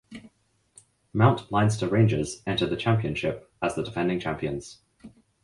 Mount 1.13 1.51
Leinster 1.51 1.87
Rangers 1.87 2.41
entered 2.47 2.71
the 2.71 2.75
championship 2.75 3.53
as 3.61 3.75
the 3.75 3.83
defending 3.83 4.19
champions. 4.19 4.79